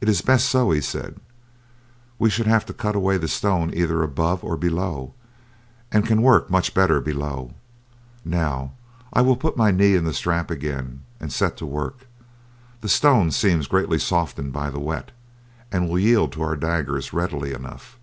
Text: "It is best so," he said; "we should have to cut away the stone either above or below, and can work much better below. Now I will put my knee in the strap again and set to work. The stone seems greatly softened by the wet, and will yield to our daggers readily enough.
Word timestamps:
"It 0.00 0.08
is 0.08 0.20
best 0.22 0.48
so," 0.48 0.70
he 0.70 0.80
said; 0.80 1.16
"we 2.16 2.30
should 2.30 2.46
have 2.46 2.64
to 2.66 2.72
cut 2.72 2.94
away 2.94 3.18
the 3.18 3.26
stone 3.26 3.74
either 3.74 4.00
above 4.04 4.44
or 4.44 4.56
below, 4.56 5.14
and 5.90 6.06
can 6.06 6.22
work 6.22 6.48
much 6.48 6.74
better 6.74 7.00
below. 7.00 7.54
Now 8.24 8.70
I 9.12 9.20
will 9.22 9.34
put 9.36 9.56
my 9.56 9.72
knee 9.72 9.96
in 9.96 10.04
the 10.04 10.14
strap 10.14 10.48
again 10.48 11.02
and 11.18 11.32
set 11.32 11.56
to 11.56 11.66
work. 11.66 12.06
The 12.82 12.88
stone 12.88 13.32
seems 13.32 13.66
greatly 13.66 13.98
softened 13.98 14.52
by 14.52 14.70
the 14.70 14.78
wet, 14.78 15.10
and 15.72 15.88
will 15.88 15.98
yield 15.98 16.30
to 16.34 16.42
our 16.42 16.54
daggers 16.54 17.12
readily 17.12 17.52
enough. 17.52 17.98